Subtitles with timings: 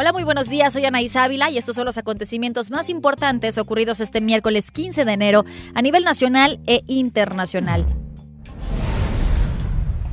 [0.00, 0.74] Hola, muy buenos días.
[0.74, 5.12] Soy Anaís Ávila y estos son los acontecimientos más importantes ocurridos este miércoles 15 de
[5.12, 5.44] enero
[5.74, 7.84] a nivel nacional e internacional.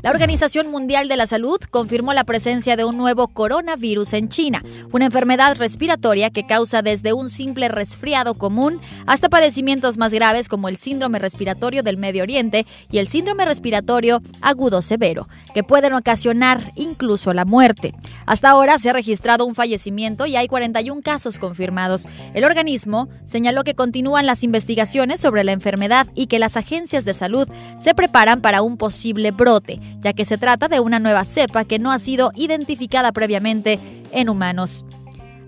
[0.06, 4.62] La Organización Mundial de la Salud confirmó la presencia de un nuevo coronavirus en China,
[4.92, 10.68] una enfermedad respiratoria que causa desde un simple resfriado común hasta padecimientos más graves como
[10.68, 16.72] el síndrome respiratorio del Medio Oriente y el síndrome respiratorio agudo severo, que pueden ocasionar
[16.76, 17.92] incluso la muerte.
[18.26, 22.06] Hasta ahora se ha registrado un fallecimiento y hay 41 casos confirmados.
[22.32, 27.12] El organismo señaló que continúan las investigaciones sobre la enfermedad y que las agencias de
[27.12, 27.48] salud
[27.80, 31.80] se preparan para un posible brote ya que se trata de una nueva cepa que
[31.80, 33.80] no ha sido identificada previamente
[34.12, 34.84] en humanos.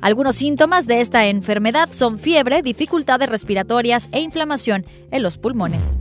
[0.00, 5.96] Algunos síntomas de esta enfermedad son fiebre, dificultades respiratorias e inflamación en los pulmones.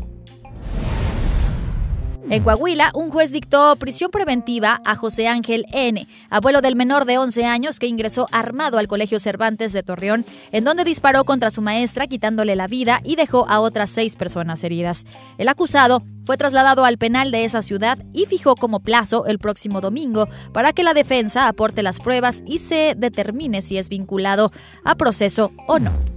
[2.29, 7.17] En Coahuila, un juez dictó prisión preventiva a José Ángel N., abuelo del menor de
[7.17, 11.61] 11 años que ingresó armado al Colegio Cervantes de Torreón, en donde disparó contra su
[11.61, 15.05] maestra quitándole la vida y dejó a otras seis personas heridas.
[15.37, 19.79] El acusado fue trasladado al penal de esa ciudad y fijó como plazo el próximo
[19.79, 24.51] domingo para que la defensa aporte las pruebas y se determine si es vinculado
[24.83, 26.16] a proceso o no.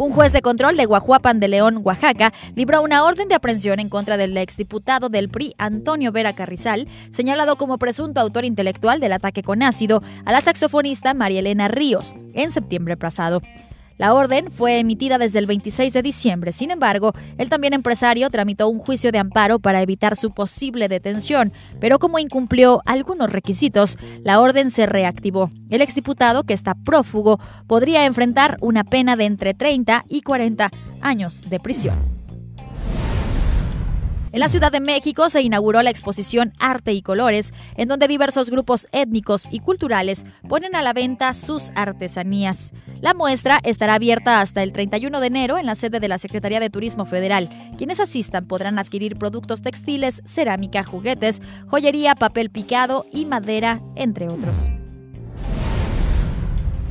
[0.00, 3.90] Un juez de control de Guajuapan de León, Oaxaca, libró una orden de aprehensión en
[3.90, 9.42] contra del exdiputado del PRI, Antonio Vera Carrizal, señalado como presunto autor intelectual del ataque
[9.42, 13.42] con ácido a la saxofonista María Elena Ríos en septiembre pasado.
[14.00, 16.52] La orden fue emitida desde el 26 de diciembre.
[16.52, 21.52] Sin embargo, el también empresario tramitó un juicio de amparo para evitar su posible detención,
[21.80, 25.50] pero como incumplió algunos requisitos, la orden se reactivó.
[25.68, 30.70] El exdiputado, que está prófugo, podría enfrentar una pena de entre 30 y 40
[31.02, 32.19] años de prisión.
[34.32, 38.48] En la Ciudad de México se inauguró la exposición Arte y Colores, en donde diversos
[38.48, 42.72] grupos étnicos y culturales ponen a la venta sus artesanías.
[43.00, 46.60] La muestra estará abierta hasta el 31 de enero en la sede de la Secretaría
[46.60, 47.48] de Turismo Federal.
[47.76, 54.56] Quienes asistan podrán adquirir productos textiles, cerámica, juguetes, joyería, papel picado y madera, entre otros.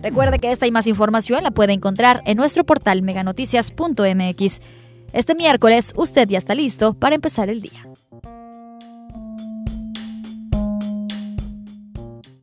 [0.01, 4.59] Recuerde que esta y más información la puede encontrar en nuestro portal meganoticias.mx.
[5.13, 7.88] Este miércoles usted ya está listo para empezar el día.